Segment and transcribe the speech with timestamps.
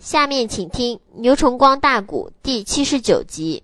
[0.00, 3.62] 下面请听《牛崇光大鼓》第七十九集。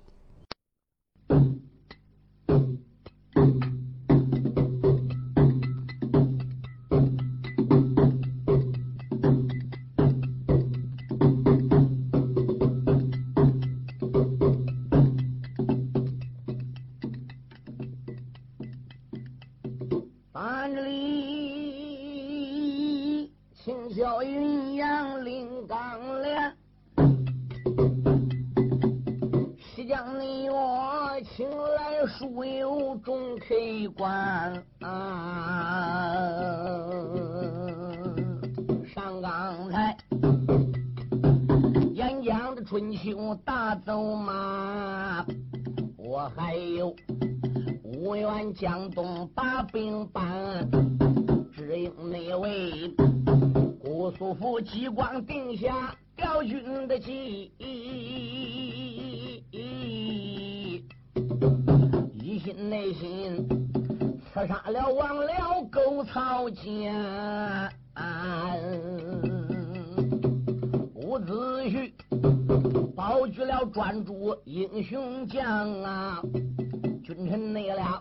[77.37, 78.01] 臣内了，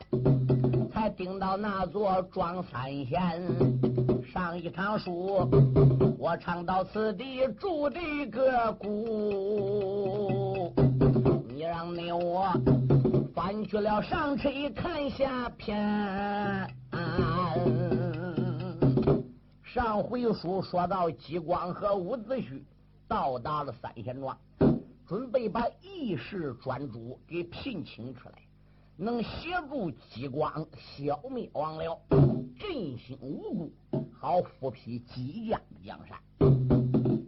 [0.93, 3.43] 才顶到那座庄三贤
[4.31, 5.45] 上一场书，
[6.17, 7.99] 我唱到此地住的
[8.31, 10.73] 个故。
[11.49, 12.49] 你让那我
[13.33, 16.73] 翻去了上车看下篇。
[19.65, 22.63] 上回书说到激光和伍子胥
[23.05, 24.37] 到达了三贤庄，
[25.05, 28.35] 准备把义士专诸给聘请出来。
[28.97, 31.97] 能协助激光消灭王僚，
[32.57, 36.17] 振兴无辜，好复辟激江的江山。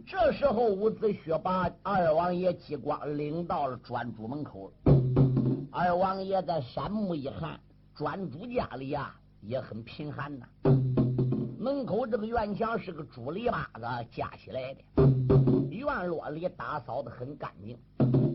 [0.06, 4.72] 这时候，伍子胥把二王爷激光领到了专诸门口。
[5.70, 7.60] 二王爷在山木一看，
[7.94, 10.46] 专诸家里呀也很贫寒呐。
[11.58, 14.80] 门口这个院墙是个竹篱笆子架起来的，
[15.68, 17.78] 院落里打扫的很干净，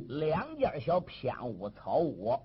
[0.08, 2.40] 两间小偏屋草屋。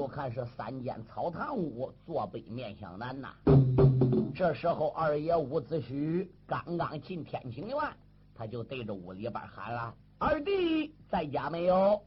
[0.00, 3.34] 就看是三间草堂屋，坐北面向南呐。
[4.34, 7.76] 这时候，二爷伍子胥刚刚进天清院，
[8.34, 12.02] 他就对着屋里边喊了：“二弟在家没有？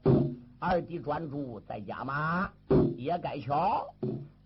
[0.58, 2.52] 二弟专诸在家吗？
[2.98, 3.86] 也该巧，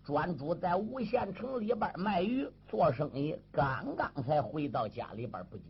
[0.04, 5.62] 专诸在吴县城里边卖鱼做生意，刚刚才回到家里边不久，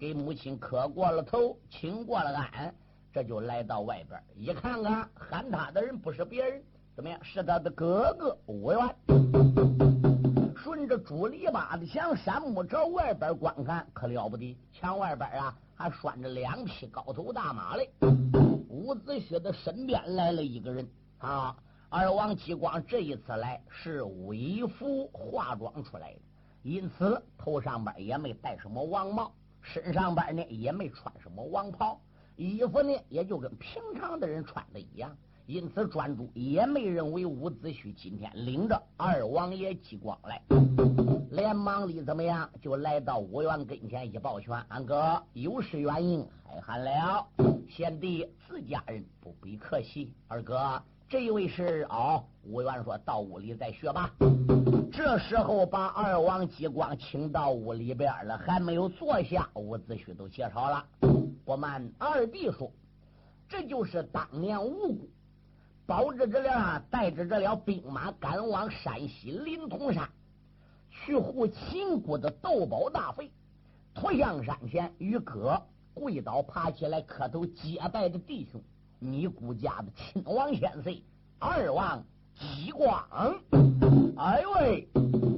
[0.00, 2.74] 给母亲磕过了头，请过了安，
[3.12, 6.62] 这就来到外边一看看，喊他的人不是别人。”
[6.94, 7.18] 怎么样？
[7.22, 8.96] 是他的哥哥武元。
[10.56, 14.56] 顺着竹篱笆的墙、山木朝外边观看，可了不得。
[14.72, 17.90] 墙外边啊，还拴着两匹高头大马嘞。
[18.68, 20.86] 伍子胥的身边来了一个人
[21.18, 21.56] 啊。
[21.88, 26.20] 二王继光这一次来是微服化妆出来的，
[26.62, 32.00] 因此头上边也没戴什么王帽，身上边呢也没穿什么王袍，
[32.36, 35.14] 衣服呢也就跟平常的人穿的一样。
[35.46, 40.40] 因此，专诸也没认为伍子胥今天领着二王爷激光来，
[41.30, 47.26] 连忙里怎么样，就来到武元跟前一抱拳：“安哥有失远迎，还喊了。
[47.68, 50.12] 贤弟自家人不必客气。
[50.28, 54.14] 二哥，这一位是哦。”武元说到屋里再学吧。
[54.92, 60.84] 这时候把二王激光请到屋里边了，还没有坐下，伍子胥都介绍了。
[61.44, 62.70] 不瞒二弟说，
[63.48, 65.06] 这就是当年吴国。
[65.86, 70.08] 保着这了，带着这了兵马赶往山西临潼山，
[70.90, 73.30] 去护秦国的斗宝大费。
[73.94, 75.60] 驼象山前与哥
[75.92, 78.62] 跪倒爬起来磕头结拜的弟兄，
[78.98, 81.02] 你姑家的亲王先岁
[81.38, 82.02] 二王
[82.34, 83.04] 激光。
[84.16, 84.88] 哎喂，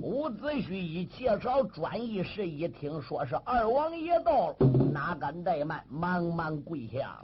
[0.02, 4.56] 伍子胥一介绍转一时，一听说是二王爷到了，
[4.92, 7.18] 哪敢怠慢，忙忙跪下。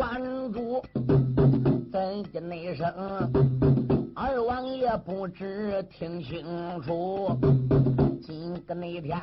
[0.00, 0.18] 关
[0.50, 0.82] 注，
[1.92, 2.86] 怎的那声？
[4.16, 6.42] 二王爷不知听清
[6.80, 7.38] 楚。
[8.22, 9.20] 今个那天，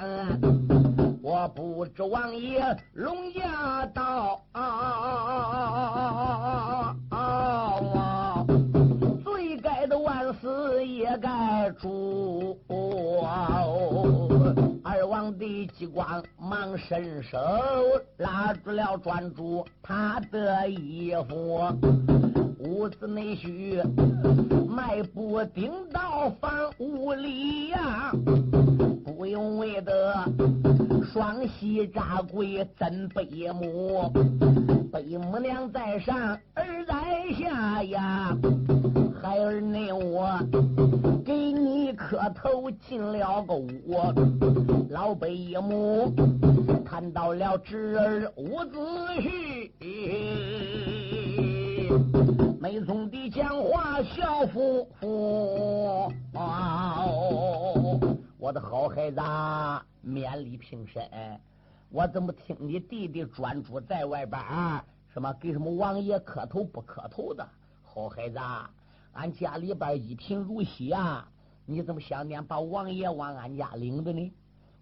[1.24, 2.64] 我不知王爷
[2.94, 4.62] 龙驾到，罪
[7.12, 8.67] 该的万
[10.88, 12.58] 死也该诛。
[14.84, 17.38] 二王的激光忙伸手
[18.18, 21.60] 拉住了专主他的衣服，
[22.60, 23.82] 屋子内虚
[24.70, 26.50] 迈步顶到房
[26.80, 28.14] 屋里呀，
[29.04, 30.24] 不用为的
[31.12, 34.10] 双膝扎跪真背母，
[34.92, 36.18] 背母娘在上
[36.54, 36.96] 儿在
[37.38, 38.38] 下呀，
[39.22, 40.40] 孩儿内我
[41.26, 43.74] 给你磕头进了个屋，
[44.90, 46.14] 老背母
[46.86, 48.78] 看到了侄儿伍子
[49.20, 49.72] 胥。
[52.60, 56.12] 没总的讲话笑夫妇，
[58.38, 59.20] 我的好孩子，
[60.06, 61.02] 勉力平身。
[61.90, 64.84] 我怎么听你弟弟专主在外边啊？
[65.14, 67.48] 什么给什么王爷磕头不磕头的？
[67.84, 68.38] 好孩子，
[69.18, 71.28] 俺家里边一贫如洗啊！
[71.66, 74.32] 你怎么想念把王爷往俺家领着呢？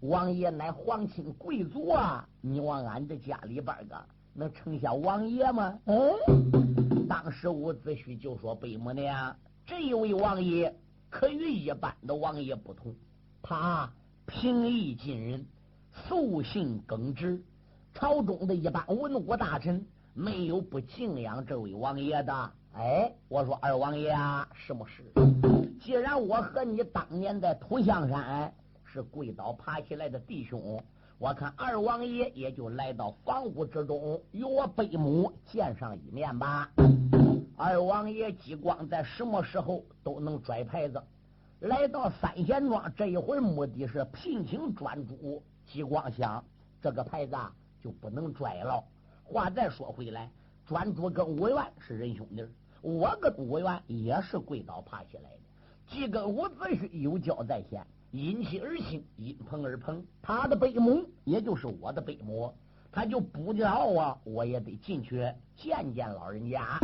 [0.00, 2.28] 王爷乃皇亲贵族啊！
[2.42, 3.96] 你往俺这家里边个
[4.34, 5.78] 能称下王爷吗？
[5.86, 7.08] 嗯。
[7.08, 9.34] 当时伍子胥就说：“北母娘，
[9.64, 10.76] 这一位王爷
[11.08, 12.94] 可与一般的王爷不同，
[13.40, 13.90] 他
[14.26, 15.46] 平易近人，
[15.92, 17.42] 素性耿直。
[17.94, 22.52] 朝中的一般文武大臣没有不敬仰这位王爷的。
[22.78, 25.02] 哎，我说二王爷啊，什么事？
[25.80, 28.52] 既然我和你当年在土象山
[28.84, 30.78] 是跪倒爬起来的弟兄，
[31.16, 36.70] 我看二王爷也就来到房屋之中，与我贝母见上一面吧。”
[37.56, 41.02] 二王爷激光在什么时候都能拽牌子，
[41.60, 45.42] 来到三贤庄这一回目的是聘请专主。
[45.64, 46.44] 激光想
[46.82, 47.34] 这个牌子
[47.82, 48.84] 就不能拽了。
[49.24, 50.30] 话再说回来，
[50.66, 52.46] 专主跟武元是仁兄弟，
[52.86, 55.40] 我跟武元也是跪倒爬起来的，
[55.88, 60.04] 既跟伍子胥有交在先，因亲而亲，因朋而朋。
[60.22, 62.54] 他的背母也就是我的背母，
[62.92, 66.78] 他就不叫啊，我也得进去见见老人家。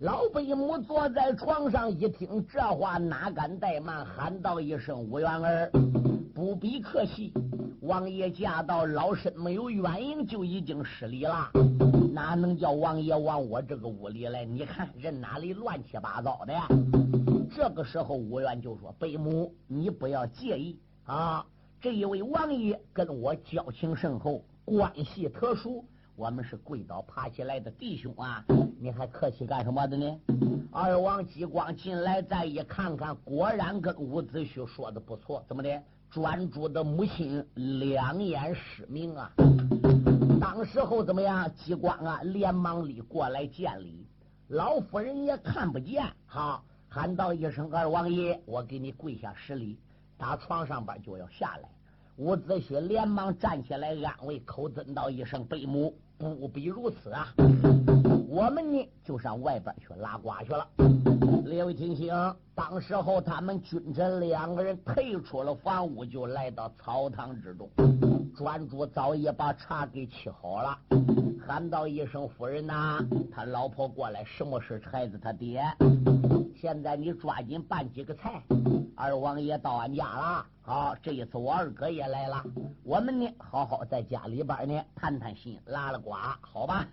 [0.00, 5.70] 老贝母坐在床上，一听这话，哪敢怠慢，喊道一声：“吴元儿，
[6.34, 7.32] 不必客气。
[7.80, 11.48] 王爷驾到，老身没有远迎，就已经失礼了。
[12.12, 14.44] 哪能叫王爷往我这个屋里来？
[14.44, 16.52] 你看人哪里乱七八糟的？”
[17.54, 21.46] 这个时候，吴元就说：“贝母，你不要介意啊，
[21.80, 25.84] 这一位王爷跟我交情深厚，关系特殊。”
[26.16, 28.44] 我们是跪倒爬起来的弟兄啊，
[28.80, 30.20] 你还客气干什么的呢？
[30.72, 35.44] 二王激光进来，再一看看，果然跟伍子胥说的不错。
[35.48, 35.82] 怎么的？
[36.14, 39.32] 专诸的母亲两眼失明啊！
[40.40, 41.52] 当时候怎么样？
[41.56, 44.06] 激光啊，连忙里过来见礼。
[44.46, 49.76] 老夫人也看不见，哈，喊道一声：“二王爷，我给你跪下施礼。”
[50.16, 51.68] 打床上边就要下来。
[52.14, 57.34] 伍子胥连忙站起来安慰，口尊道一声：“贝母。”不必如此啊！
[58.28, 60.66] 我们呢就上外边去拉呱去了。
[61.44, 62.12] 列位听清，
[62.54, 67.68] 当时候他们君臣两个人退出了房屋，就来到草堂之中。
[68.36, 70.78] 专主早已把茶给沏好了，
[71.46, 72.98] 喊道一声：“夫人呐，
[73.32, 74.82] 他老婆过来，什么事？
[74.90, 75.62] 孩子他爹。
[76.60, 78.42] 现在你抓紧办几个菜。
[78.96, 82.42] 二王爷到俺家了。”好，这一次我二哥也来了，
[82.82, 86.88] 我们呢好好在家里边呢谈谈心，拉拉呱，好吧？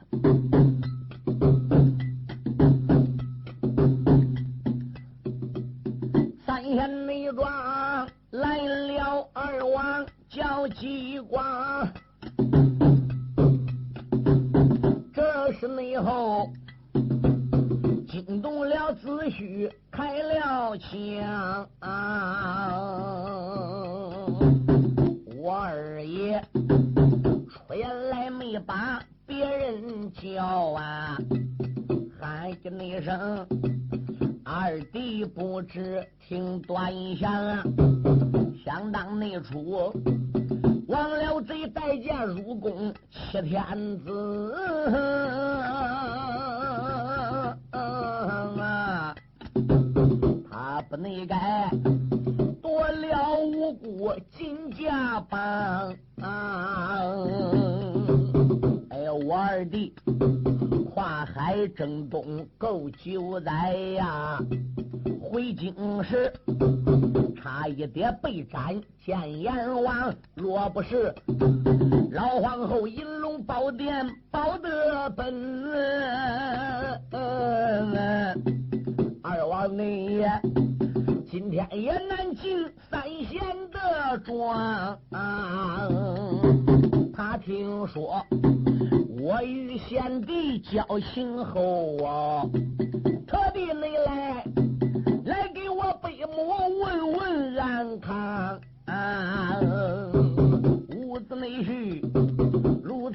[10.81, 11.87] 叫激光，
[15.13, 16.49] 这是内后
[18.09, 19.71] 惊动了子虚。
[19.91, 21.69] 开了枪，
[35.25, 37.63] 不知听端详，
[38.65, 39.93] 相当内出
[40.87, 44.53] 王了贼带剑入宫欺天子。
[50.89, 51.69] 不内该
[52.61, 55.39] 夺了无辜金家帮，
[56.21, 56.27] 哎
[56.97, 57.05] 呀，
[59.31, 59.93] 我二弟
[60.93, 64.37] 跨海征东够九载呀，
[65.21, 66.33] 回京时
[67.33, 71.15] 差一点被斩见阎王，若不是
[72.11, 75.33] 老皇后银龙宝殿保得本，
[79.21, 80.25] 二王内。
[81.31, 82.57] 今天也难进
[82.89, 83.39] 三贤
[83.71, 84.99] 的庄，
[87.13, 88.21] 他听说
[89.17, 92.43] 我与贤弟交情厚啊，
[93.25, 94.43] 特地来来
[95.23, 96.49] 来给我背母
[96.81, 98.59] 问问安康，
[100.97, 102.01] 屋子内去。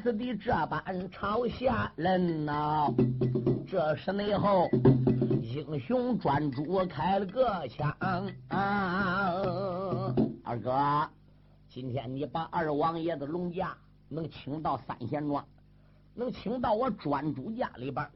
[0.03, 2.87] 是的，这般朝下人呐。
[3.67, 4.69] 这时内后，
[5.43, 7.95] 英雄专诸开了个枪！
[10.45, 11.09] 二哥，
[11.69, 13.77] 今天你把二王爷的龙驾
[14.09, 15.45] 能请到三贤庄，
[16.15, 18.07] 能请到我专诸家里边，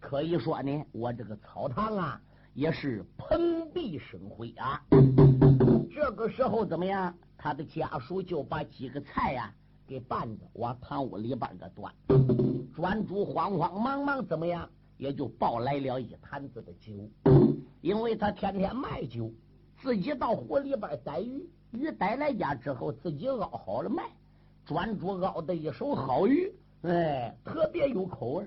[0.00, 2.20] 可以说呢，我这个草堂啊
[2.52, 3.38] 也是蓬
[3.72, 4.82] 荜生辉啊。
[5.94, 7.14] 这个时候怎么样？
[7.38, 9.52] 他的家属就把几个菜呀
[9.88, 11.92] 给绊着，往堂屋里边个端。
[12.74, 14.68] 专诸慌慌忙忙怎么样？
[14.98, 16.92] 也就抱来了一坛子的酒，
[17.80, 19.32] 因为他天天卖酒，
[19.80, 24.02] 自己到湖里边逮鱼，鱼逮来家之后，自己熬好了卖。
[24.66, 26.52] 专诸熬的一手好鱼，
[26.82, 28.46] 哎，特别有口味。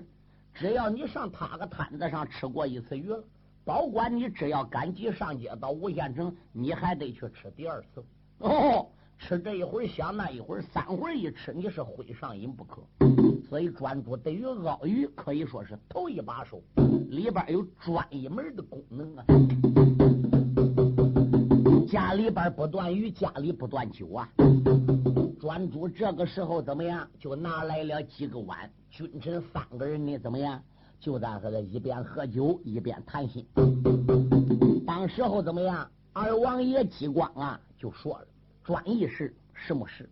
[0.52, 3.24] 只要你上他个摊子上吃过一次鱼了，
[3.64, 8.04] 保管你只要赶集上街到吴县城，你还得去吃第二次。
[8.40, 8.86] 哦，
[9.24, 12.82] 吃这一会儿香，那一会三会儿一吃，你是会上瘾不可。
[13.48, 16.60] 所以专诸对于熬鱼可以说是头一把手，
[17.08, 19.24] 里边有专一门的功能啊。
[21.86, 24.28] 家里边不断鱼，家里不断酒啊。
[25.38, 27.08] 专诸这个时候怎么样？
[27.20, 30.60] 就拿来了几个碗，君臣三个人呢，怎么样？
[30.98, 33.46] 就在和这一边喝酒一边谈心。
[34.84, 35.88] 当时候怎么样？
[36.12, 38.26] 二王爷激光啊，就说了。
[38.64, 40.08] 专一事什么事？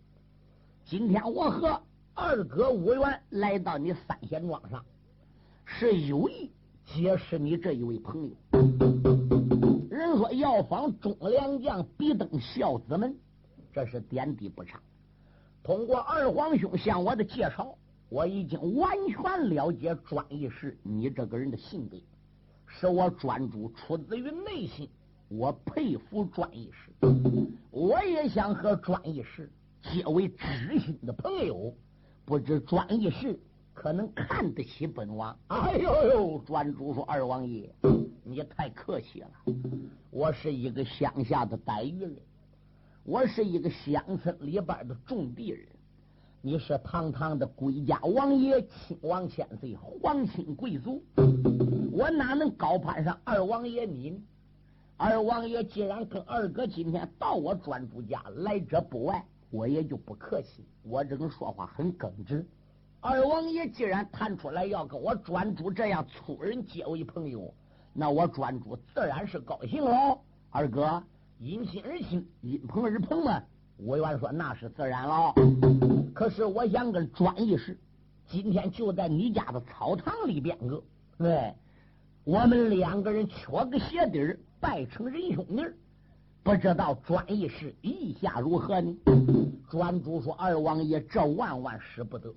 [0.83, 1.81] 今天我和
[2.13, 4.83] 二哥五元来到你三贤庄上，
[5.63, 6.51] 是有意
[6.85, 8.35] 结识你这一位朋友。
[9.89, 13.15] 人说要访忠良将，必登孝子门，
[13.71, 14.81] 这是点滴不差。
[15.63, 17.77] 通过二皇兄向我的介绍，
[18.09, 21.95] 我已经完全了解专一事你这个人的性格，
[22.67, 24.89] 使我专注出自于内心。
[25.33, 26.91] 我佩服专一师，
[27.71, 29.49] 我也想和专一师
[29.81, 31.73] 结为知心的朋友。
[32.25, 33.39] 不知专一师
[33.73, 35.33] 可能看得起本王？
[35.47, 36.39] 哎呦呦！
[36.39, 37.73] 专主说：“二王爷，
[38.25, 39.31] 你太客气了。
[40.09, 42.17] 我是一个乡下的白玉人，
[43.05, 45.65] 我是一个乡村里边的种地人。
[46.41, 51.01] 你是堂堂的归家王爷，亲王千岁，皇亲贵族，
[51.93, 54.19] 我哪能高攀上二王爷你呢？”
[55.03, 60.63] 二王爷既然跟二哥今天到我专诸家来者不外，我也就不客气。
[60.83, 62.45] 我这个说话很耿直。
[62.99, 67.51] 二王爷既然谈出来要跟我专诸这样粗人结为朋友，
[67.93, 70.19] 那我专诸自然是高兴喽。
[70.51, 71.01] 二哥
[71.39, 73.41] 因亲而亲，因朋而朋嘛。
[73.77, 75.33] 我愿说那是自然喽。
[76.13, 77.75] 可是我想跟专一时，
[78.27, 80.83] 今天就在你家的草堂里边个，
[81.17, 81.55] 对，
[82.23, 84.39] 我们两个人缺个鞋底儿。
[84.61, 85.65] 拜成仁兄弟，
[86.43, 88.95] 不知道专一是意下如何呢？
[89.71, 92.31] 专诸说：“二王爷，这万万使不得，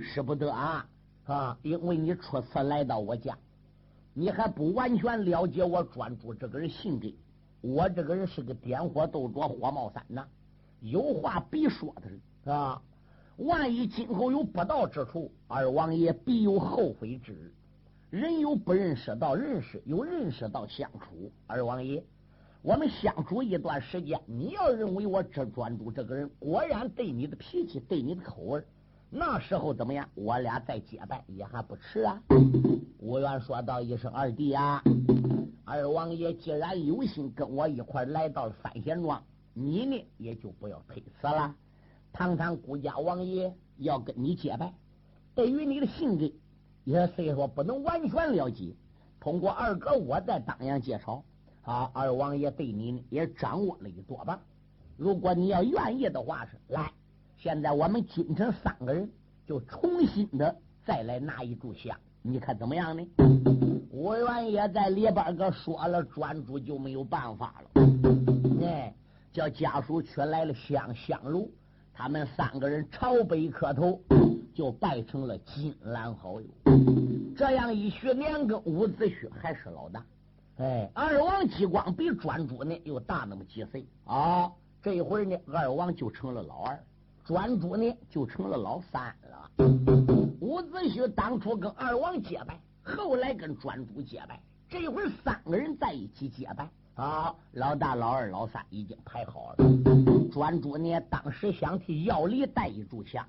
[0.00, 0.84] 使不得啊！
[1.26, 3.38] 啊，因为你初次来到我家，
[4.14, 7.06] 你还不完全了解我专诸这个人性格。
[7.60, 10.26] 我这个人是个点火斗着火冒三呐，
[10.80, 12.20] 有话必说的人
[12.52, 12.82] 啊。
[13.36, 17.54] 万一今后有不到之处，二王爷必有后悔之日。”
[18.14, 21.32] 人有不认识到认识，有认识到相处。
[21.48, 22.00] 二王爷，
[22.62, 28.62] 我们相处一段时间，你要认为我只专注这个人果然对你的脾气、对你的口味，
[29.10, 30.08] 那时候怎么样？
[30.14, 32.22] 我俩再结拜也还不迟啊。
[33.00, 34.80] 吴元说道一声：“二弟啊，
[35.64, 39.20] 二王爷既然有心跟我一块来到了三贤庄，
[39.54, 41.52] 你呢也就不要推辞了。
[42.12, 44.72] 堂堂顾家王爷要跟你结拜，
[45.34, 46.30] 对于你的性格。”
[46.84, 48.74] 也虽说不能完全了解，
[49.18, 51.24] 通过二哥我在当阳介绍
[51.62, 54.38] 啊，二王爷对你也掌握了一多半。
[54.96, 56.92] 如果你要愿意的话，是来，
[57.36, 59.10] 现在我们君臣三个人
[59.46, 63.06] 就重新的再来拿一炷香，你看怎么样呢？
[63.90, 67.82] 吴元也在里边个说了，专诸就没有办法了。
[68.62, 68.94] 哎，
[69.32, 71.50] 叫家属取来了香香炉，
[71.94, 74.00] 他们三个人朝北磕头。
[74.54, 76.46] 就拜成了金兰好友，
[77.36, 80.06] 这样一许年跟伍子胥还是老大，
[80.58, 84.48] 哎，二王继光比专诸呢又大那么几岁啊，
[84.80, 86.80] 这一会儿呢二王就成了老二，
[87.24, 89.50] 专诸呢就成了老三了。
[90.38, 100.13] 伍子胥当初跟二王结拜，后来跟专诸结拜，这一会儿三个人在一起结拜啊，老大、老二、老三已经排好了。
[100.30, 103.26] 专诸呢当时想替药离带一炷香。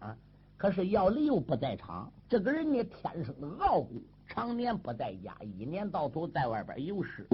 [0.58, 7.28] 可是药离又不在场，这个人呢天生的傲骨，常年不在家，一年到头在外边游失，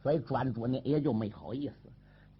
[0.00, 1.74] 所以专诸呢也就没好意思。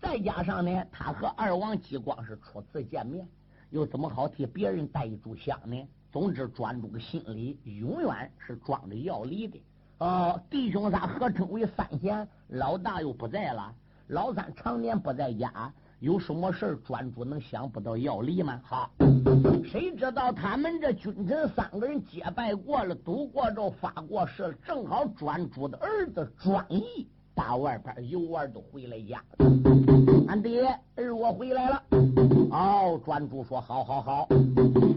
[0.00, 3.26] 再加上呢，他和二王激光是初次见面，
[3.70, 5.76] 又怎么好替别人带一炷香呢？
[6.12, 9.60] 总之，专诸心里永远是装着要离的。
[9.98, 13.74] 哦，弟兄仨合称为三贤，老大又不在了，
[14.06, 18.60] 老三常年不在家，有什么事专主能想不到要离吗？
[18.62, 18.88] 好，
[19.64, 29.20] 谁知道他们这君臣三个人结拜过了，赌过咒，发过誓，正好专主的儿子专一打外边游玩都回来家。
[30.28, 30.64] 俺爹
[30.94, 31.82] 儿我回来了。
[32.52, 34.28] 哦，专主说好好好。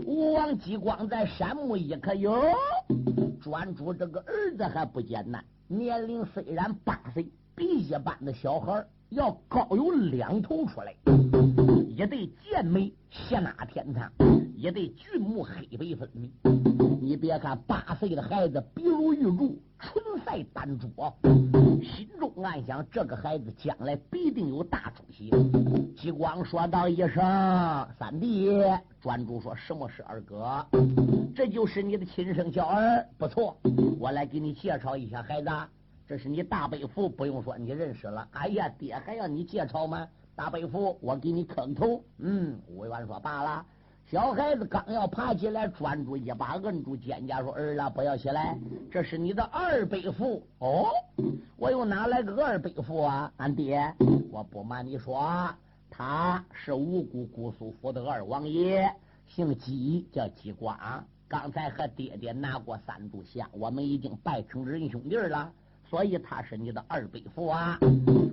[0.05, 2.39] 吴王姬光在山木一可有，
[3.41, 10.95] 专主这个儿子还不简单，年龄虽然八岁，比一般的小孩要高有两头出来，
[11.89, 14.09] 一对剑眉斜纳天苍，
[14.55, 16.31] 一对俊目黑白分明。
[17.01, 20.87] 你别看八岁的孩子鼻如玉柱，唇赛丹珠，
[21.83, 25.29] 心中暗想这个孩子将来必定有大出息。
[25.97, 27.15] 激光说道一声
[27.99, 28.49] ：“三弟。”
[29.01, 30.65] 专注说什么是二哥？
[31.35, 33.57] 这就是你的亲生小儿，不错。
[33.99, 35.49] 我来给你介绍一下孩子，
[36.11, 38.27] 这是你大伯父，不用说你认识了。
[38.31, 40.05] 哎呀，爹还要你介绍吗？
[40.35, 42.03] 大伯父，我给你磕头。
[42.17, 43.65] 嗯，委婉说罢了。
[44.07, 48.59] 小孩子刚要爬起来，专注一把摁住肩胛，说：“儿啊，不要起来，
[48.91, 50.89] 这是你的二伯父。”哦，
[51.55, 53.31] 我又哪来个二伯父啊？
[53.37, 53.95] 俺爹，
[54.29, 55.49] 我不瞒你说。
[55.89, 58.93] 他是五谷姑苏府的二王爷，
[59.27, 60.77] 姓姬，叫姬光。
[61.29, 65.53] 刚才和爹爹拿过三炷香，我们已经拜成仁兄弟了，
[65.91, 67.77] 所以他是你的二伯父啊。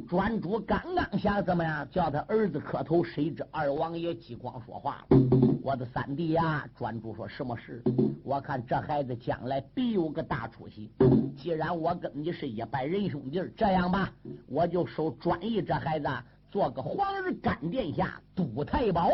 [0.09, 5.19] 专诸刚刚想怎么样叫他儿子磕头，谁知二王爷姬光说话了
[5.61, 7.83] ：“我的三弟呀！”专诸说什么事？
[8.23, 10.89] 我看这孩子将来必有个大出息。
[11.37, 14.09] 既然我跟你是一拜仁兄弟，这样吧，
[14.47, 16.07] 我就收专一这孩子。
[16.51, 19.11] 做个皇儿干殿下督太保，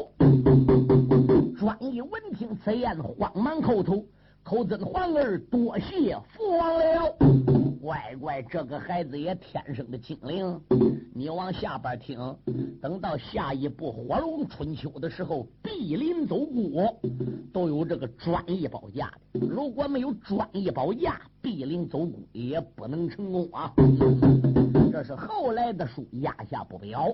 [1.58, 4.06] 专一闻听此言，慌忙叩头，
[4.44, 7.16] 叩尊皇儿多谢父王了。
[7.80, 10.60] 乖乖，这个孩子也天生的精灵。
[11.14, 12.18] 你往下边听，
[12.80, 16.82] 等到下一部《火龙春秋》的时候，碧林走骨
[17.54, 19.40] 都有这个专一保驾的。
[19.40, 23.72] 如果没有专一保驾，碧林走骨也不能成功啊。
[24.94, 27.12] 这是后来的书，压下不表。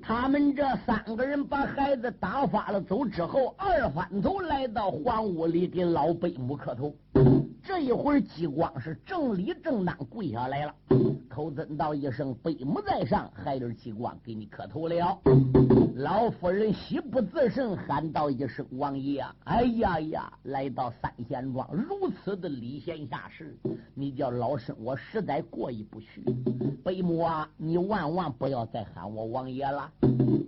[0.00, 6.94] 他们这三个人把孩子打发了走之后，二反头来到黄屋里给老贝母磕头。
[7.70, 10.74] 这一会儿，激光是正理正当跪下来了，
[11.28, 15.16] 口尊道一声：“北母在上，孩儿激光给你磕头了。”
[15.94, 23.56] 老夫人喜不自胜，喊道一声：“王爷！”哎呀呀，来到三贤庄，如此的礼贤下士，
[23.94, 26.24] 你叫老身我实在过意不去。
[26.82, 29.88] 北母啊，你万万不要再喊我王爷了。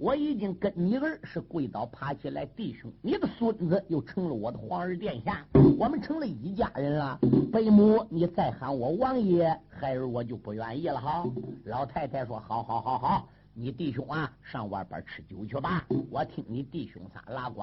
[0.00, 5.46] 我已经跟你儿是跪倒爬起来弟兄，你的孙子又成了我的皇儿殿下，
[5.78, 7.11] 我们成了一家人了。
[7.52, 11.00] 贝母，你再喊我王爷，孩儿我就不愿意了。
[11.00, 11.24] 哈，
[11.64, 15.84] 老太太说：好好好好，你弟兄啊，上外边吃酒去吧。
[16.10, 17.62] 我听你弟兄仨拉呱。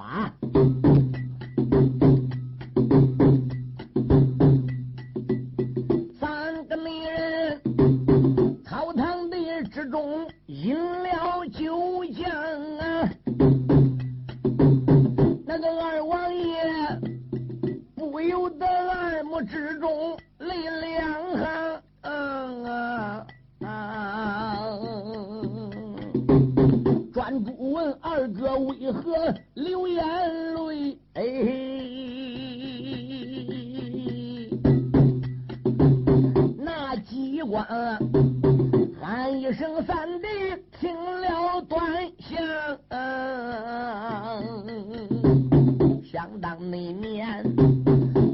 [46.49, 47.45] 当那年，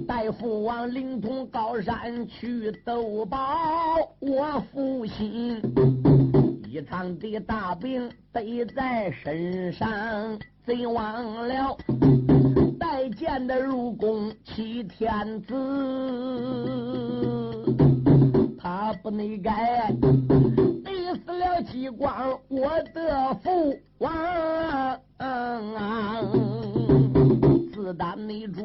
[0.08, 3.38] 带父王灵通高山去斗宝，
[4.19, 5.62] 我负心，
[6.65, 11.78] 一场的大病背在身上，贼忘了
[12.80, 15.54] 带剑的入宫欺天子，
[18.58, 19.93] 他不内改，
[20.86, 25.01] 累死了吉光，我的父王。
[27.86, 28.63] 子弹没着，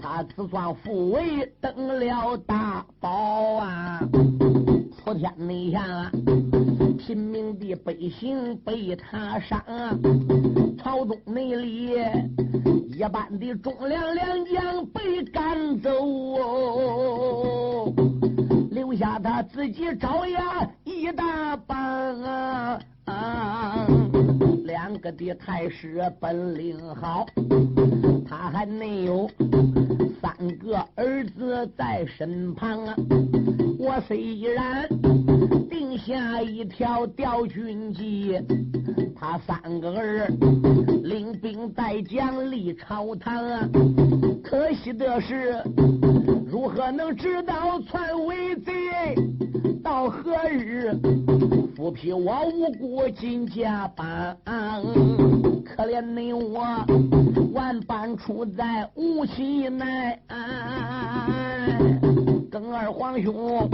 [0.00, 4.00] 他只算复位登了大宝啊！
[5.04, 6.10] 普天内下，
[6.98, 9.62] 拼民的百姓被他杀，
[10.78, 11.92] 朝中内里
[12.88, 17.92] 一般的忠良良将被赶走哦。
[18.70, 21.76] 留下他自己招呀一大帮
[22.22, 22.80] 啊！
[23.04, 23.86] 啊
[24.64, 27.26] 两个的太师本领好
[28.28, 29.28] 他还没有
[30.20, 32.94] 三个儿子在身旁啊
[33.78, 34.88] 我虽然
[35.68, 38.40] 定下一条吊军计
[39.16, 40.28] 他三个儿
[41.02, 43.68] 领兵带将立朝堂啊
[44.44, 45.60] 可惜的是
[46.46, 48.72] 如何能知道篡位贼
[49.82, 50.92] 到何日
[51.82, 54.36] 不批我无辜进家班？
[55.64, 56.62] 可怜你我
[57.52, 60.16] 万般处在无期内。
[62.48, 63.68] 更二皇兄，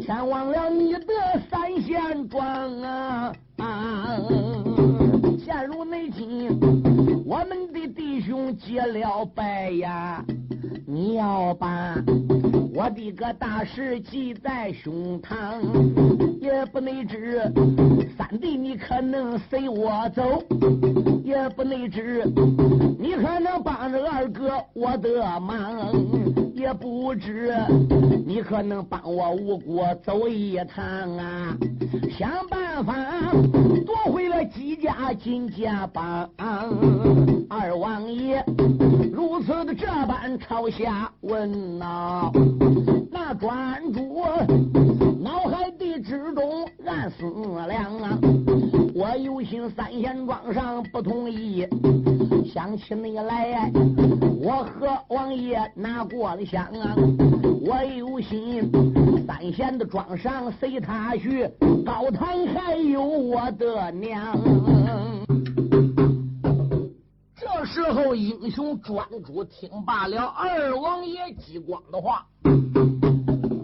[0.00, 1.04] 前往了你的
[1.50, 3.34] 三贤庄啊！
[3.58, 4.18] 啊
[5.44, 6.48] 现如内今，
[7.24, 10.24] 我们的弟兄结了拜呀！
[10.86, 11.94] 你要把
[12.74, 15.60] 我的个大事记在胸膛，
[16.40, 17.40] 也不能知
[18.16, 20.42] 三弟你可能随我走，
[21.24, 22.24] 也不能知
[22.98, 25.92] 你可能帮着二哥我的忙。
[26.54, 27.52] 也不知
[28.24, 30.84] 你可能帮我吴国走一趟
[31.16, 31.56] 啊！
[32.16, 32.94] 想办法
[33.84, 36.28] 夺回了姬家金家帮。
[37.48, 38.44] 二王爷
[39.12, 42.30] 如此的这般朝下问呐，
[43.10, 44.22] 那专主
[45.20, 45.70] 脑海
[46.12, 47.24] 之中暗思
[47.66, 48.18] 量啊！
[48.94, 51.66] 我有心三贤庄上不同意，
[52.44, 53.72] 想起你来，
[54.38, 56.94] 我和王爷拿过了香啊！
[57.64, 58.70] 我有心
[59.26, 61.48] 三贤的庄上随他去，
[61.82, 64.38] 高堂还有我的娘。
[67.34, 72.26] 这时候，英雄专主听罢了二王爷激光的话，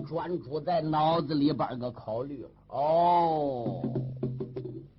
[0.09, 3.83] 专注在脑子里边个考虑了哦。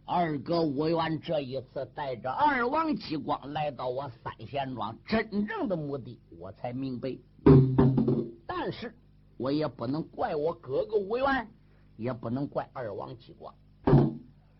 [0.05, 7.17] 二哥吴元这一次带着二王激光来到我三贤庄，真正的目的我才明白。
[8.45, 8.93] 但是
[9.37, 11.47] 我也不能怪我哥哥吴元，
[11.97, 13.51] 也不能怪二王激光。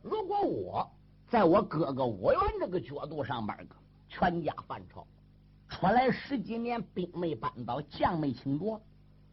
[0.01, 0.89] 如果我
[1.29, 3.75] 在我哥哥吴元这个角度上边个
[4.07, 5.05] 全家犯朝，
[5.67, 8.81] 出来十几年兵没扳倒，将没擒夺，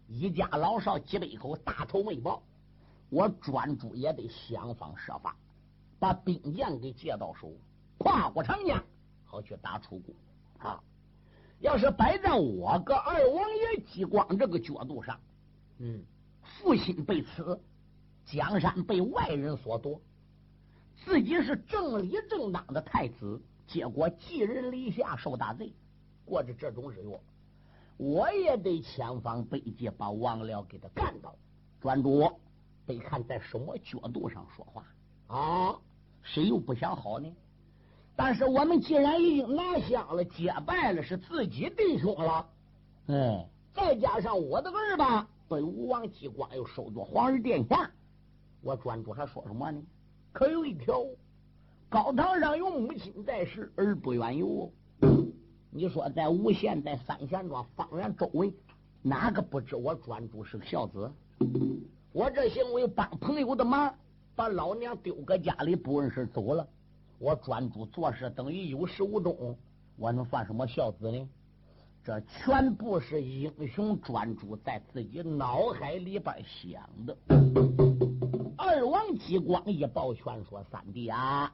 [0.09, 2.42] 一家老少几百口大仇未报，
[3.11, 5.37] 我专诸也得想方设法。
[5.99, 7.51] 把兵将给借到手，
[7.97, 8.85] 跨过长江，
[9.25, 10.14] 好去打楚国
[10.69, 10.79] 啊！
[11.61, 15.19] 要是摆在我个二王爷激光这个角度上，
[15.79, 16.05] 嗯，
[16.42, 17.59] 父亲被刺，
[18.27, 19.99] 江山被外人所夺，
[21.03, 25.73] 自己是正理正当的太子，结果寄人篱下受大罪，
[26.27, 27.19] 过着这种日月，
[27.96, 31.35] 我也得千方百计把王僚给他干倒。
[31.80, 32.30] 专主
[32.87, 34.85] 得看在什么角度上说话
[35.28, 35.76] 啊！
[36.22, 37.32] 谁又不想好呢？
[38.16, 42.48] 但是我们既然已经拿下了，结拜了，是自己弟兄了，
[43.09, 47.90] 嗯，再加上我的儿吧，被吴王姬光又收做皇儿殿下，
[48.62, 49.80] 我专主还说什么呢？
[50.32, 51.04] 可有一条，
[51.88, 54.72] 高堂上有母亲在世，儿不远游。
[55.76, 58.50] 你说在吴县，在三贤庄方圆周围，
[59.02, 61.12] 哪个不知我专主是个孝子？
[62.12, 63.94] 我这行为帮朋友的忙。
[64.34, 66.66] 把老娘丢搁家里不问事走了，
[67.18, 69.54] 我专注做事等于有始无终，
[69.96, 71.28] 我能算什么孝子呢？
[72.02, 77.16] 这全部是英雄专注在自己脑海里边想的。
[78.76, 81.50] 二王激光一抱拳说：“三弟啊，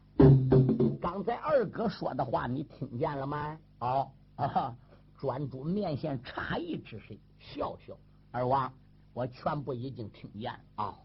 [1.01, 4.77] 刚才二哥说的话你听见了吗？”哦啊，
[5.21, 7.97] 专注面现诧异之神，笑笑。
[8.33, 8.73] 二王，
[9.15, 10.99] 我全部已经听见啊。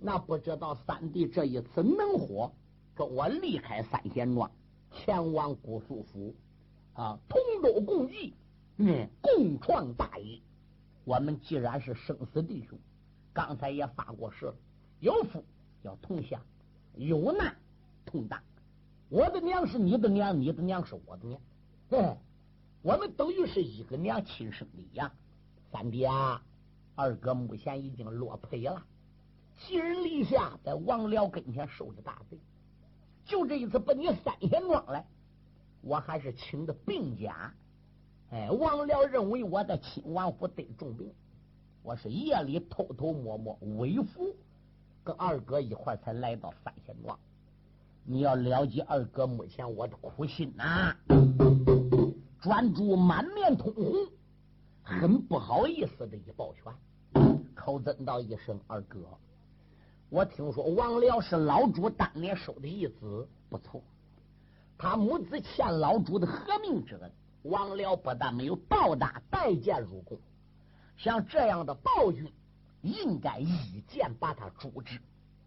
[0.00, 2.54] 那不知道三弟这一次能否
[2.94, 4.48] 跟我离开三贤庄，
[4.92, 6.36] 前往姑苏府
[6.92, 8.32] 啊，同舟共济，
[8.76, 10.40] 嗯，共创大业。
[11.04, 12.78] 我们既然是生死弟兄，
[13.32, 14.54] 刚才也发过誓了，
[15.02, 15.44] 有福
[15.82, 16.40] 要同享，
[16.94, 17.56] 有难
[18.06, 18.40] 同当。
[19.08, 21.40] 我的娘是你的娘，你的娘是我的娘，
[21.88, 22.16] 对，
[22.82, 25.10] 我们等于是一个娘亲生的一样。
[25.72, 26.40] 三弟啊，
[26.94, 28.80] 二哥目前已经落魄了。
[29.58, 32.38] 寄人篱下，在王辽跟前受着大罪，
[33.24, 35.04] 就这一次奔你三贤庄来，
[35.80, 37.52] 我还是请的病假。
[38.30, 41.12] 哎，王辽认为我在亲王府得重病，
[41.82, 44.36] 我是夜里偷偷摸摸微服，
[45.04, 47.18] 跟二哥一块才来到范县庄。
[48.04, 50.94] 你要了解二哥目前我的苦心呐，
[52.40, 53.94] 专注满面通红，
[54.82, 56.72] 很不好意思的一抱拳，
[57.54, 58.98] 口尊道一声二哥。
[60.08, 63.82] 我听说王辽是老主当年收的义子，不错。
[64.76, 67.10] 他母子欠老主的革命之恩，
[67.44, 70.18] 王辽不但没有报答，带剑入宫。
[70.96, 72.30] 像这样的暴君，
[72.82, 75.00] 应该一剑把他诛之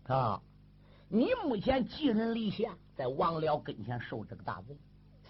[0.07, 0.41] 啊！
[1.07, 4.75] 你目前寄人篱下，在王僚跟前受这个大罪，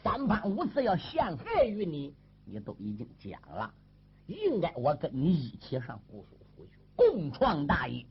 [0.01, 2.13] 三番五次要陷害于你，
[2.45, 3.73] 你都已经讲了，
[4.27, 8.05] 应该我跟你一起上姑苏府去共创大业。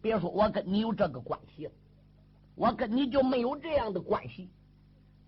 [0.00, 1.72] 别说我跟你有这个关系了，
[2.56, 4.48] 我跟你就没有这样的关系。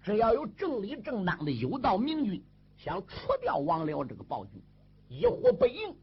[0.02, 2.42] 只要有正理正当的有道明君
[2.76, 4.60] 想除掉王僚这个暴君，
[5.08, 5.94] 一呼百应，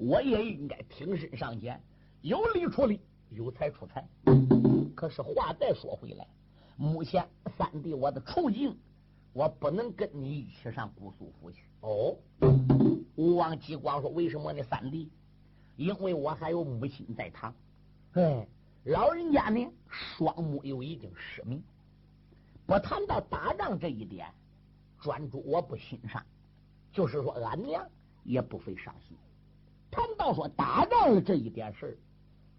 [0.00, 1.78] 我也应该挺身上前，
[2.22, 4.02] 有理出理，有财出财。
[4.94, 6.26] 可是话再说回来，
[6.78, 8.74] 目前三弟我的处境，
[9.34, 11.64] 我不能跟你一起上姑苏府去。
[11.82, 12.16] 哦，
[13.14, 14.62] 吴王吉光说：“为什么呢？
[14.62, 15.10] 三弟，
[15.76, 17.54] 因为我还有母亲在堂。
[18.14, 18.48] 哎，
[18.84, 21.62] 老人家呢，双目又已经失明。
[22.64, 24.26] 不谈到打仗这一点，
[24.98, 26.24] 专注我不欣赏。
[26.90, 27.86] 就是说，俺娘
[28.24, 29.14] 也不费伤心。
[29.90, 31.98] 谈到说打仗的这一点事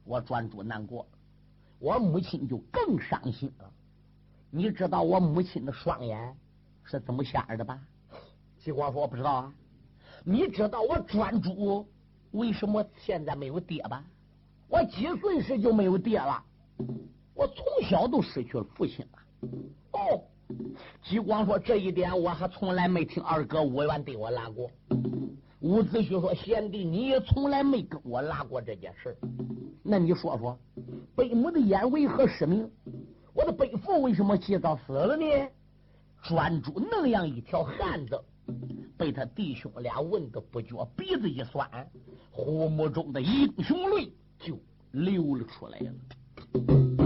[0.04, 1.08] 我专注难过。”
[1.80, 3.72] 我母亲就更伤心了。
[4.52, 6.38] 你知道我母亲的双眼
[6.84, 7.80] 是怎么瞎的吧？
[8.60, 9.54] 齐光说：“我不知道啊。”
[10.24, 11.88] 你知道我专诸
[12.34, 14.04] 为什么现在没有爹吧？
[14.68, 16.44] 我几岁时就没有爹了？
[17.34, 19.50] 我从小都失去了父亲了。
[19.94, 20.22] 哦，
[21.02, 24.70] 吉光说这一点我还从来没听二哥委婉对我拉过。
[25.62, 29.16] 伍子胥说：“贤弟，你也从来没跟我拉过这件事
[29.84, 30.58] 那你说说？”
[31.16, 32.68] 北母的眼为何失明？
[33.34, 35.24] 我的北父为什么急早死了呢？
[36.24, 38.20] 专诸那样一条汉子，
[38.98, 41.70] 被他弟兄俩问的不觉鼻子一酸，
[42.32, 44.58] 虎目中的英雄泪就
[44.92, 47.01] 流了出来了。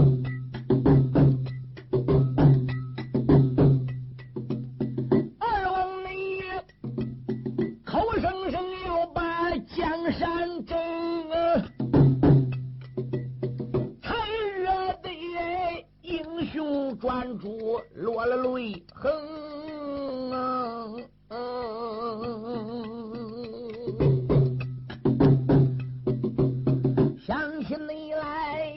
[16.98, 19.12] 转珠落了泪，哼！
[27.26, 28.72] 相信你来，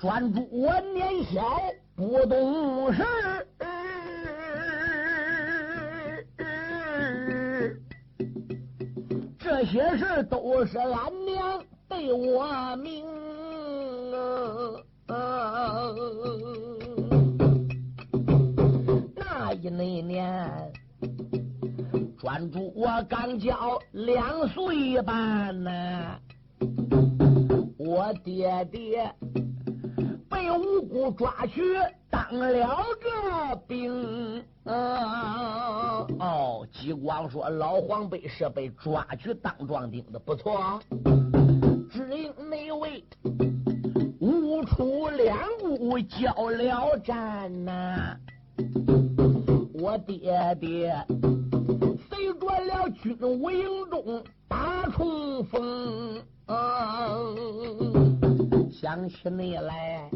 [0.00, 1.40] 转珠我年小。
[38.28, 40.80] 是被抓去当壮丁的，不错。
[41.90, 43.04] 只因那位
[44.20, 48.16] 误出两股交了战呐，
[49.74, 50.94] 我爹爹
[52.08, 56.22] 随着了军武营中打冲锋，
[58.70, 60.08] 想起你来，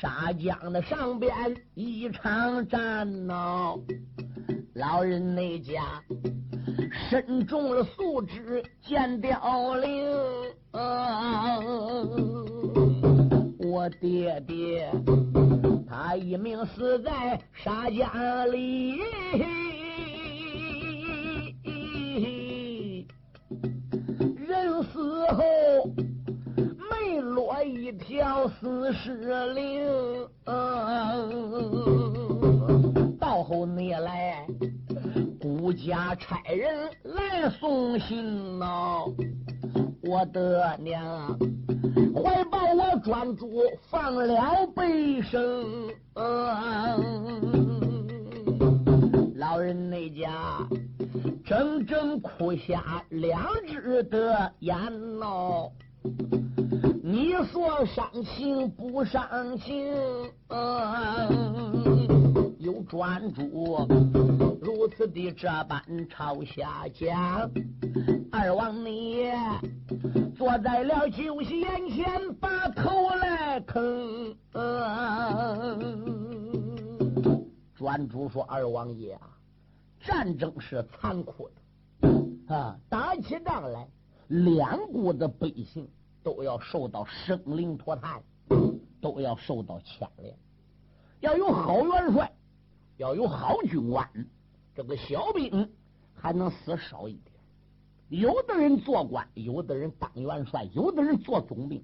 [0.00, 1.32] 沙江的上边
[1.74, 3.78] 一场战闹，
[4.74, 6.02] 老人那家。
[7.10, 10.10] 身中了素质见凋零，
[13.58, 14.90] 我爹爹
[15.88, 18.98] 他一命死在沙家里，
[24.36, 25.44] 人死后
[26.90, 29.84] 没落一条死尸灵，
[33.18, 34.46] 到后你来。
[35.40, 39.04] 孤家差人来送信呐，
[40.02, 41.38] 我的娘，
[42.14, 45.90] 怀抱我专诸放了悲声。
[49.36, 50.66] 老人那家
[51.44, 54.74] 整整哭下两只的眼
[55.18, 55.68] 呐，
[57.02, 59.92] 你说伤心不伤情？
[62.64, 63.42] 有专诸
[64.62, 67.50] 如此的这般朝下讲，
[68.32, 69.26] 二王你
[70.34, 74.34] 坐在了酒席眼前，把头来坑。
[77.74, 79.28] 专诸说：“二王爷啊，
[80.00, 83.86] 战争是残酷的啊，打起仗来，
[84.28, 85.86] 两国的百姓
[86.22, 88.22] 都要受到生灵涂炭，
[89.02, 90.34] 都要受到牵连。
[91.20, 92.32] 要有好元帅，
[92.96, 94.08] 要有好军官，
[94.74, 95.68] 这个小兵
[96.14, 97.34] 还能死少一点。
[98.08, 101.82] 有的人做官，有的人当元帅，有的人做总兵，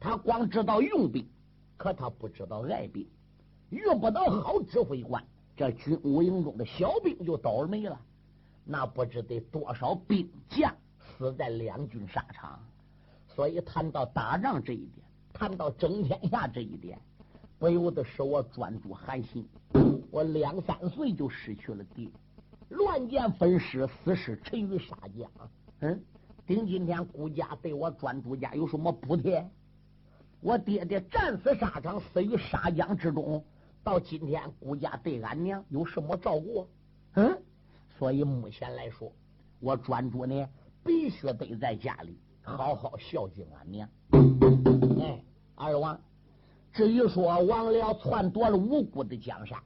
[0.00, 1.28] 他光知道用兵，
[1.76, 3.06] 可他不知道爱兵，
[3.68, 5.22] 遇不到好指挥官，
[5.56, 8.00] 这军务营中的小兵就倒霉了。
[8.64, 12.58] 那不知得多少兵将死在两军沙场。
[13.28, 16.98] 所以谈到打仗这一点，谈到争天下这一点。
[17.60, 19.46] 不由得使我专注寒心。
[20.10, 22.08] 我两三岁就失去了爹，
[22.70, 25.30] 乱箭分尸，死尸沉于沙江。
[25.80, 26.02] 嗯，
[26.46, 29.46] 顶今天顾家对我专注家有什么补贴？
[30.40, 33.44] 我爹爹战死沙场，死于沙江之中。
[33.84, 36.66] 到今天，顾家对俺娘有什么照顾？
[37.12, 37.42] 嗯，
[37.98, 39.12] 所以目前来说，
[39.60, 40.48] 我专注呢，
[40.82, 43.86] 必须得在家里好好孝敬俺娘。
[44.98, 45.22] 哎，
[45.56, 46.00] 二王。
[46.72, 49.58] 至于说王辽篡夺了无辜的江山，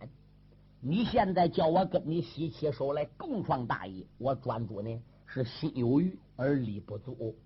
[0.80, 7.36] 你现在叫我跟你洗起手来共创大业，我专注呢是心有余而力不足。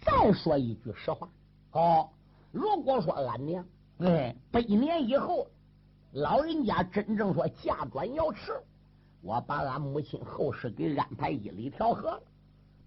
[0.00, 1.28] 再说一句实话，
[1.72, 2.08] 哦，
[2.50, 3.64] 如果说俺娘
[3.98, 5.46] 哎百年以后，
[6.12, 8.52] 老人家真正说嫁转瑶池，
[9.22, 12.22] 我把俺母亲后事给安排一里调和了，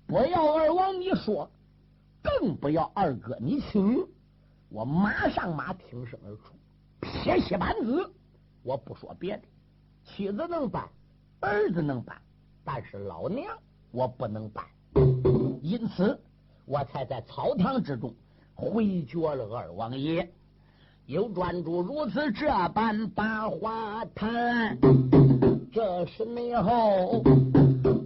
[0.06, 1.50] 不要二王你说，
[2.22, 4.06] 更不要二哥你请。
[4.74, 6.56] 我马上马挺身而出，
[7.00, 8.12] 撇妻板子。
[8.64, 9.44] 我不说别的，
[10.04, 10.90] 妻子能办，
[11.42, 12.20] 儿子能办，
[12.64, 13.56] 但是老娘
[13.92, 14.66] 我不能办。
[15.62, 16.20] 因此，
[16.66, 18.12] 我才在草堂之中
[18.56, 20.28] 回绝了二王爷。
[21.06, 24.76] 有专诸如此这般把话谈。
[25.72, 27.22] 这时内后，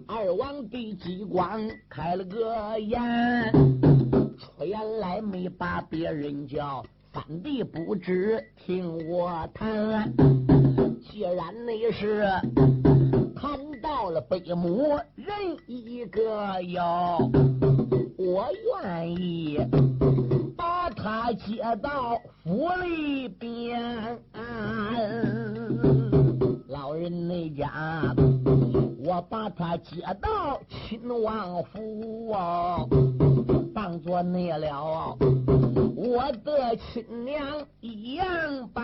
[0.06, 3.87] 二王帝激光开了个眼。
[4.38, 10.13] 出言来没把别人叫，三弟不知听我谈。
[11.02, 12.23] 既然你是
[13.36, 15.28] 谈到了北母人
[15.65, 17.32] 一个哟，
[18.17, 18.47] 我
[18.84, 19.58] 愿意
[20.56, 24.19] 把他接到府里边。
[26.98, 27.72] 人那家，
[29.06, 32.86] 我把他接到亲王府啊。
[33.74, 35.16] 当做那了，
[35.96, 37.46] 我的亲娘
[37.80, 38.28] 一样
[38.74, 38.84] 办，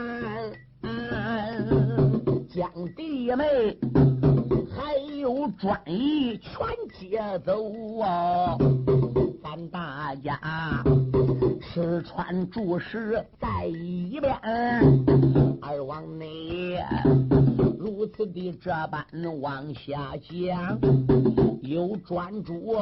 [2.54, 3.76] 将弟妹
[4.76, 6.54] 还有专一全
[7.00, 8.56] 接走啊！
[9.56, 10.84] 咱大家
[11.62, 14.34] 吃穿住食在一边，
[15.62, 16.84] 二王内
[17.78, 19.06] 如此的这般
[19.42, 20.80] 往下讲，
[21.62, 22.74] 有专注。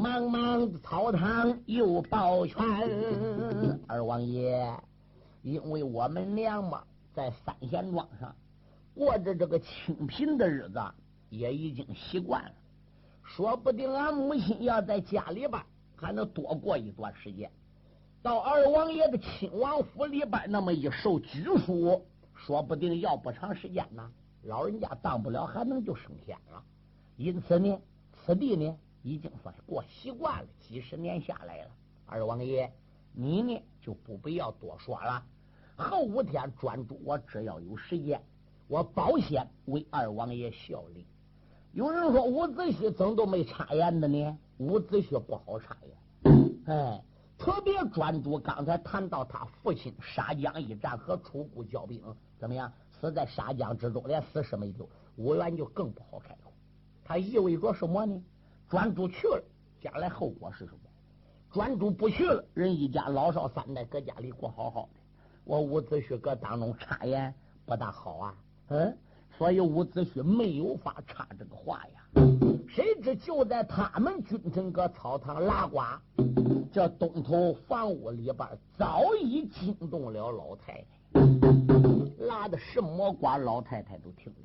[0.00, 2.58] 茫茫草堂又抱拳，
[3.86, 4.66] 二王爷，
[5.42, 8.34] 因为我们娘嘛，在三贤庄上
[8.94, 10.80] 过着这个清贫的日子，
[11.28, 12.52] 也已经习惯了。
[13.26, 15.60] 说不定俺母亲要在家里边
[15.94, 17.50] 还能多过一段时间，
[18.22, 24.10] 到二王爷的亲王府里边那么一受拘束，说不定要不长时间呢，
[24.44, 26.62] 老人家当不了还能就升天了。
[27.16, 27.78] 因此呢，
[28.12, 28.76] 此地呢。
[29.02, 31.70] 已经算过习惯了，几十年下来了。
[32.06, 32.68] 二王爷，
[33.12, 35.24] 你呢就不必要多说了。
[35.76, 38.20] 后五天专注，我只要有时间，
[38.66, 41.06] 我保险为二王爷效力。
[41.76, 44.38] 有人说伍子胥怎么都没插言的呢？
[44.56, 47.04] 伍子胥不好插言，哎，
[47.36, 48.38] 特别专注。
[48.38, 52.02] 刚才谈到他父亲沙江一战和楚国交兵，
[52.38, 52.72] 怎么样？
[52.98, 54.88] 死在沙江之中，连死尸没有。
[55.16, 56.50] 伍员就更不好开口。
[57.04, 58.22] 他意味着什么呢？
[58.70, 59.44] 专注去了，
[59.78, 60.78] 将来后果是什么？
[61.52, 65.00] 专注不去了，人一家老少三代搁家里过好好的，
[65.44, 67.34] 我伍子胥搁当中插言
[67.66, 68.34] 不大好啊。
[68.68, 68.96] 嗯，
[69.38, 72.22] 所以伍子胥没有法插这个话呀。
[72.68, 75.80] 谁知就在他们军臣搁草堂拉呱，
[76.72, 81.18] 这东头房屋里边早已惊动了老太太，
[82.18, 84.42] 拉的什么瓜，老太太都听着。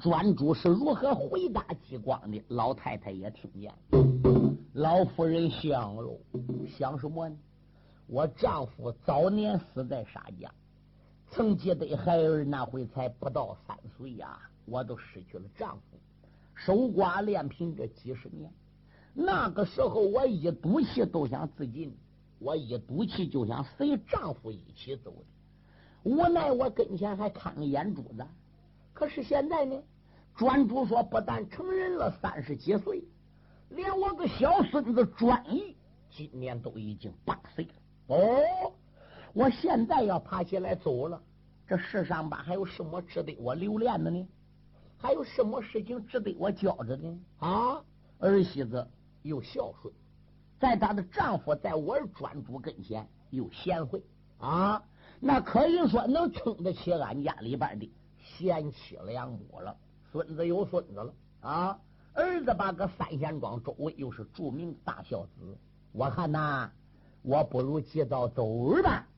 [0.00, 2.42] 专诸是如何回答激光的？
[2.48, 3.72] 老太太也听见。
[4.72, 6.18] 老夫人想喽，
[6.68, 7.36] 想什么呢？
[8.06, 10.50] 我丈夫早年死在沙江，
[11.34, 15.98] 曾记得孩儿那回才不到三岁呀，我都失去了丈夫，
[16.54, 18.52] 守寡练贫这几十年。
[19.12, 21.92] 那个时候我一赌气都想自尽，
[22.38, 26.08] 我一赌气就想随丈夫一起走的。
[26.08, 28.24] 无奈我跟前还看个眼珠子。
[28.92, 29.82] 可是现在呢，
[30.36, 33.02] 专主说不但成人了，三十几岁，
[33.70, 35.76] 连我个小孙子专一
[36.12, 37.72] 今年都已经八岁了。
[38.06, 38.72] 哦，
[39.34, 41.20] 我现在要爬起来走了，
[41.66, 44.28] 这世上吧，还有什么值得我留恋的呢？
[44.96, 47.18] 还有什么事情值得我教着呢？
[47.40, 47.82] 啊，
[48.20, 48.86] 儿媳妇
[49.22, 49.92] 又孝顺，
[50.60, 54.00] 在她的丈夫在我专主跟前又贤惠
[54.38, 54.80] 啊，
[55.18, 57.90] 那可以说能撑得起俺家里边的
[58.22, 59.76] 贤妻良母了。
[60.12, 61.80] 孙子有孙子了啊，
[62.14, 65.58] 儿子把个三贤庄周围又是著名大孝子。
[65.90, 66.70] 我看呐，
[67.22, 69.08] 我不如及早走儿吧。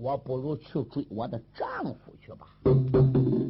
[0.00, 2.46] 我不如去追我的丈夫去吧。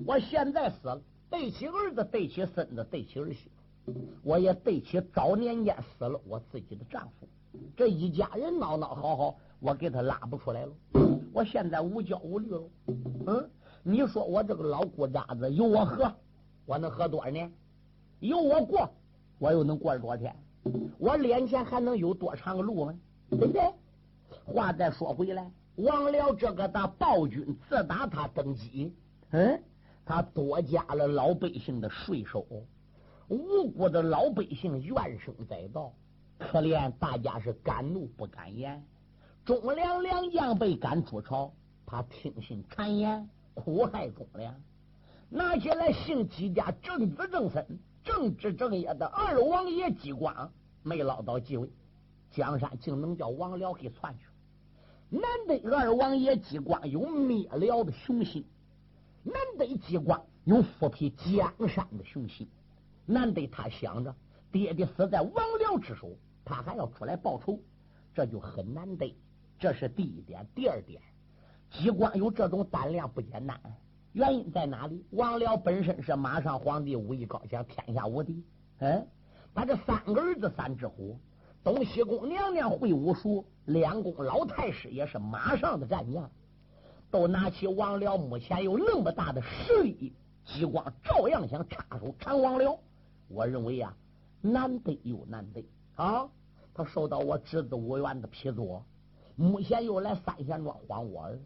[0.06, 3.50] 我现在死了，对起儿子，对起孙子，对起儿媳
[3.84, 3.92] 妇，
[4.22, 7.28] 我也对起早年间死了我自己的丈夫。
[7.76, 10.72] 这一家人闹闹好好，我给他拉不出来了。
[11.32, 12.62] 我现在无焦无虑了。
[13.26, 13.50] 嗯，
[13.82, 16.10] 你说我这个老姑家子有我喝，
[16.64, 17.52] 我能喝多少年？
[18.20, 18.88] 有我过，
[19.38, 20.34] 我又能过多少天？
[20.98, 22.98] 我脸前还能有多长的路吗？
[23.30, 23.62] 对不对？
[24.46, 25.50] 话再说回来。
[25.78, 28.92] 王辽这个大暴君，自打他登基，
[29.30, 29.62] 嗯，
[30.04, 32.44] 他多加了老百姓的税收，
[33.28, 35.92] 无辜的老百姓怨声载道，
[36.36, 38.84] 可怜大家是敢怒不敢言。
[39.44, 41.52] 忠良良将被赶出朝，
[41.86, 44.52] 他听信谗言，苦害忠良。
[45.28, 47.64] 拿起来姓姬家正子正孙、
[48.02, 50.50] 正直正业的二王爷姬光，
[50.82, 51.70] 没捞到继位，
[52.32, 54.24] 江山竟能叫王辽给篡去。
[55.10, 58.44] 难得二王爷姬光有灭辽的雄心，
[59.22, 62.46] 难得姬光有复辟江山的雄心，
[63.06, 64.14] 难得他想着
[64.52, 66.10] 爹爹死在王辽之手，
[66.44, 67.58] 他还要出来报仇，
[68.14, 69.16] 这就很难得。
[69.58, 70.46] 这是第一点。
[70.54, 71.00] 第二点，
[71.70, 73.58] 姬光有这种胆量不简单，
[74.12, 75.04] 原因在哪里？
[75.12, 78.44] 王辽本身是马上皇帝，武艺高强，天下无敌。
[78.80, 79.08] 嗯，
[79.54, 81.18] 他这三个儿子三只虎。
[81.64, 86.30] 东西宫娘娘会武术，两宫老太师也是马上的战将，
[87.10, 92.78] 都拿起王辽目前有那么大的实力，激光照样想插手砍王辽。
[93.28, 93.94] 我认为呀，
[94.40, 95.64] 难得又难得
[95.96, 96.28] 啊！
[96.72, 98.84] 他受到我侄子武元的批作，
[99.34, 101.40] 目前又来三贤庄还我儿，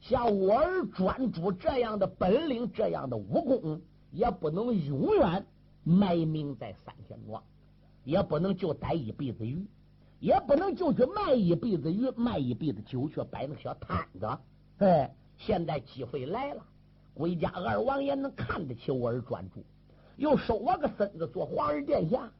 [0.00, 3.82] 像我儿专主这样的本领，这样的武功，
[4.12, 5.44] 也不能永远
[5.82, 7.42] 埋名在三贤庄。
[8.04, 9.66] 也不能就逮一辈子鱼，
[10.18, 14.28] 也不能就去卖一辈子鱼，卖一辈子酒，去摆那个小摊子。
[14.78, 16.62] 哎，现在机会来了，
[17.14, 19.62] 归家二王爷能看得起我儿专注，
[20.16, 22.30] 又收我个孙子做皇儿殿下，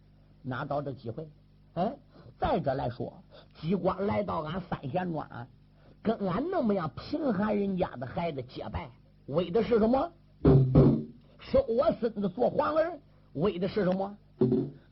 [0.42, 1.28] 哪到这机会？
[1.74, 1.94] 哎，
[2.38, 3.12] 再者来说，
[3.60, 5.46] 机关来到俺三贤庄，
[6.02, 8.90] 跟俺那么样贫寒人家的孩子结拜，
[9.26, 10.12] 为的是什么？
[11.38, 12.98] 收我孙子做皇儿，
[13.34, 14.16] 为的是什么？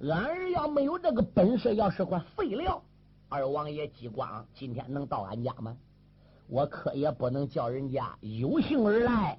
[0.00, 2.82] 俺儿要没有这个本事，要是块废料，
[3.28, 5.76] 二王爷姬光今天能到俺家吗？
[6.48, 9.38] 我可也不能叫人家有幸而来，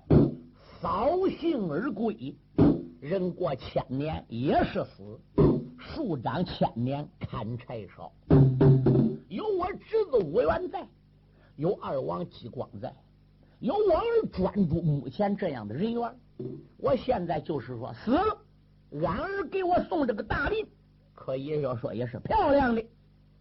[0.81, 2.35] 扫兴而归。
[2.99, 5.19] 人过千年也是死，
[5.77, 8.11] 树长千年砍柴烧。
[9.27, 10.87] 有我侄子武元在，
[11.55, 12.93] 有二王姬光在，
[13.59, 16.15] 有我儿专注目前这样的人员，
[16.77, 18.37] 我现在就是说死了。
[18.91, 20.65] 俺儿给我送这个大礼，
[21.13, 22.83] 可以要说也是漂亮的，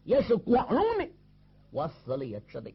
[0.04, 1.08] 也是光荣的。
[1.70, 2.74] 我死了也值得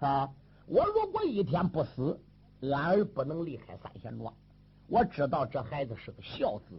[0.00, 0.28] 啊！
[0.66, 2.20] 我如果一天不死，
[2.60, 4.34] 俺儿不能离开三贤庄。
[4.88, 6.74] 我知道这孩子是个孝子，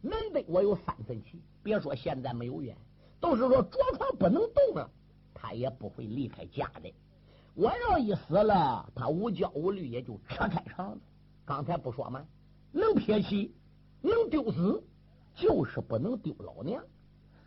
[0.00, 1.42] 难得我有三分气。
[1.62, 2.76] 别说现在没有冤，
[3.18, 4.90] 都是说着床不能动了，
[5.34, 6.94] 他也不会离开家的。
[7.54, 11.00] 我要一死了，他无焦无虑，也就扯开肠子。
[11.44, 12.24] 刚才不说吗？
[12.72, 13.54] 能撇弃。
[14.02, 14.82] 能丢死，
[15.34, 16.82] 就是不能丢老娘。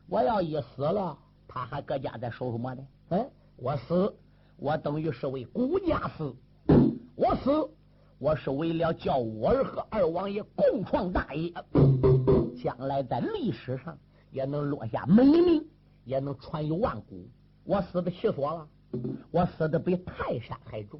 [0.07, 2.87] 我要一死了，他还搁家在守什么呢？
[3.09, 4.13] 嗯，我死，
[4.57, 6.35] 我等于是为孤家死。
[7.15, 7.69] 我死，
[8.17, 11.53] 我是为了叫我儿和二王爷共创大业，
[12.61, 13.97] 将来在历史上
[14.31, 15.65] 也能落下美名，
[16.05, 17.27] 也能传于万古。
[17.65, 18.67] 我死的气索了，
[19.31, 20.99] 我死的比泰山还重。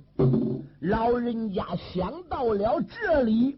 [0.82, 3.58] 老人家想到了这里。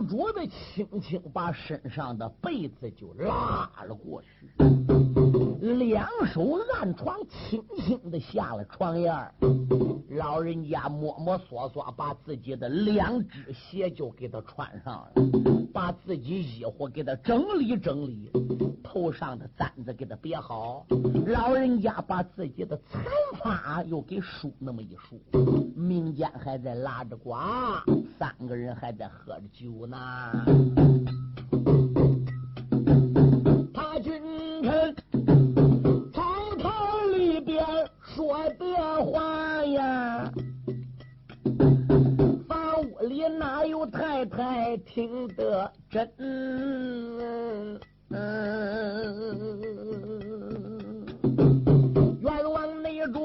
[0.00, 9.12] 不由自主的轻轻把身上的被子就拉了过去，两手按床，轻轻的下了床沿
[10.10, 15.12] 老人家摸摸索索，把自己的两只鞋就给他穿上了，
[15.72, 18.30] 把自己衣服给他整理整理，
[18.82, 20.86] 头上的簪子给他别好。
[21.26, 23.02] 老人家把自己的残
[23.38, 25.20] 发又给梳那么一梳，
[25.74, 27.82] 民间还在拉着瓜，
[28.18, 28.92] 三个人还。
[28.92, 29.96] 在喝着酒呢，
[38.14, 38.64] 说的
[39.06, 40.30] 话呀，
[42.46, 46.06] 房屋里哪有太太听得真。
[52.20, 53.18] 冤枉那着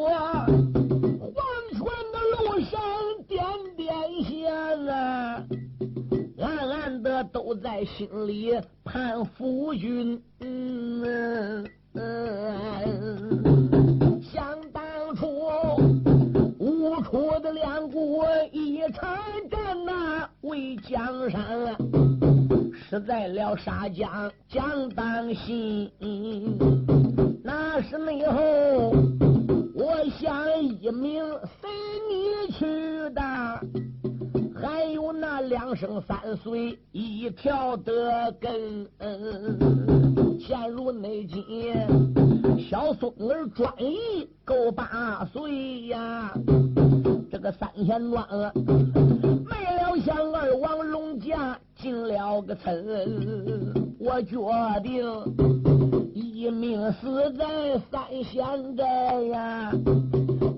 [1.19, 1.35] 黄
[1.73, 1.79] 泉
[2.13, 2.79] 的路上
[3.27, 3.43] 点
[3.75, 4.53] 点线
[4.88, 5.43] 啊，
[6.39, 10.23] 暗暗的都在心里盼夫君。
[18.18, 19.15] 我一场
[19.47, 21.39] 战呐，为江山。
[22.74, 25.88] 实在了沙江江当心，
[27.43, 28.95] 那是内后，
[29.76, 31.24] 我想一命
[31.61, 31.70] 随
[32.09, 32.65] 你去
[33.13, 33.22] 的，
[34.59, 38.88] 还有那两生三岁一条的根。
[40.39, 41.38] 现如内今，
[42.68, 46.34] 小孙儿专一够八岁呀，
[47.38, 48.27] 这个三贤庄
[49.45, 51.55] 没了像二王龙家。
[51.79, 52.75] 进了个村，
[53.99, 54.35] 我决
[54.81, 55.05] 定
[56.15, 59.71] 一命死在三仙寨呀，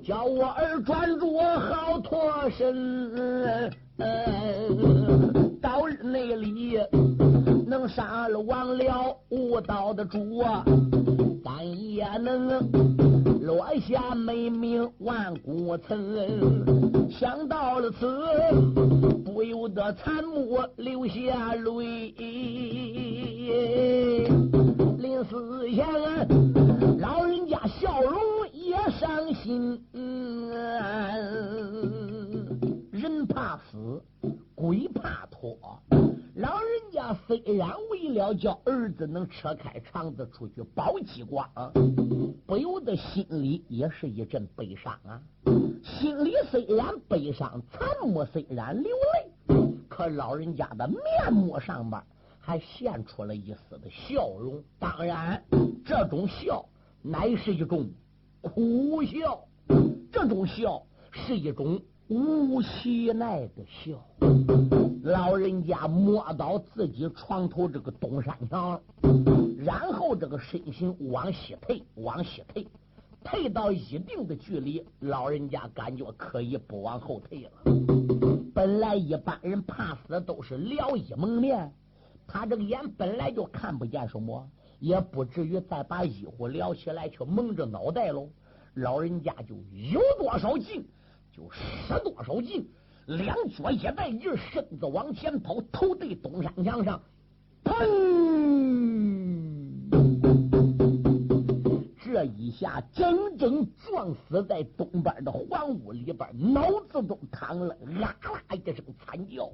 [0.02, 3.70] 叫我儿专主好脱身。
[3.98, 6.80] 嗯到日内里
[7.68, 10.42] 能杀了王了无道的主，
[11.44, 13.29] 但也能。
[13.50, 18.06] 落下美名万古村，想到了此，
[19.26, 22.14] 不由得惨目流下泪。
[25.00, 25.84] 临死前，
[27.00, 28.22] 老人家笑容
[28.54, 29.84] 也伤心。
[32.92, 34.00] 人怕死，
[34.54, 35.58] 鬼怕拖。
[36.40, 41.46] 老人家虽然为了叫儿子能扯开肠子出去保几光，
[42.48, 45.22] 不由得心里也是一阵悲伤啊。
[45.84, 48.90] 心里虽然悲伤，惨目虽然流
[49.50, 49.58] 泪，
[49.90, 52.02] 可老人家的面目上边
[52.40, 54.64] 还现出了一丝的笑容。
[54.80, 55.44] 当然，
[55.86, 56.64] 这种笑
[57.02, 57.90] 乃是一种
[58.40, 59.44] 苦笑，
[60.10, 60.82] 这种笑
[61.12, 61.82] 是一种。
[62.10, 64.04] 无其奈的笑，
[65.04, 68.82] 老人家摸到自己床头这个东山墙，
[69.60, 72.68] 然后这个身形往西退，往西退，
[73.24, 77.52] 退到一定的距离，老人家感觉可以不往后退了。
[78.56, 81.72] 本来一般人怕死都是撩衣蒙面，
[82.26, 84.50] 他这个眼本来就看不见什么，
[84.80, 88.30] 也不至于再把衣服撩起来去蒙着脑袋喽。
[88.74, 89.54] 老人家就
[89.92, 90.84] 有多少劲。
[91.40, 92.68] 就十多少劲，
[93.06, 97.02] 两脚一带劲身子往前跑，头对东山墙上，
[97.64, 97.88] 砰！
[102.04, 109.50] 这一下整整撞死在东边的黄屋里边，脑子都疼了，啊啦一声惨叫，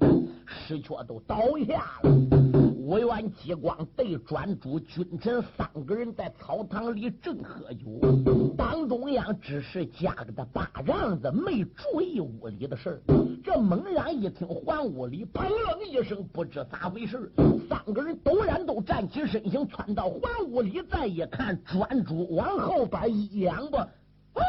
[0.46, 1.36] 石雀都倒
[1.68, 2.55] 下了。
[2.86, 13.00] 五元激光对专诸君臣三个人在草堂里正喝酒，党中央只是架着的巴掌子，没注意屋里的事儿。
[13.42, 17.28] 这猛然一听环屋里砰楞一声，不知咋回事
[17.68, 23.88] 三个人陡然都站起身形，窜到环屋里，再一看专诸往后边一仰吧，
[24.34, 24.40] 哦